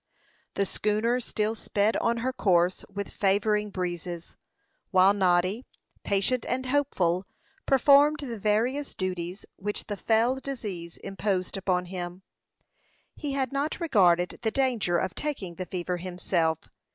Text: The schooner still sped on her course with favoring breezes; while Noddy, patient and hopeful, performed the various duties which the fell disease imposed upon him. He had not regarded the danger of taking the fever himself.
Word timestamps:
The 0.55 0.65
schooner 0.65 1.19
still 1.19 1.53
sped 1.53 1.95
on 1.97 2.17
her 2.25 2.33
course 2.33 2.83
with 2.89 3.09
favoring 3.13 3.69
breezes; 3.69 4.35
while 4.89 5.13
Noddy, 5.13 5.63
patient 6.03 6.43
and 6.49 6.65
hopeful, 6.65 7.27
performed 7.67 8.21
the 8.21 8.39
various 8.39 8.95
duties 8.95 9.45
which 9.57 9.85
the 9.85 9.97
fell 9.97 10.39
disease 10.39 10.97
imposed 10.97 11.55
upon 11.55 11.85
him. 11.85 12.23
He 13.15 13.33
had 13.33 13.51
not 13.51 13.79
regarded 13.79 14.39
the 14.41 14.49
danger 14.49 14.97
of 14.97 15.13
taking 15.13 15.53
the 15.53 15.67
fever 15.67 15.97
himself. 15.97 16.67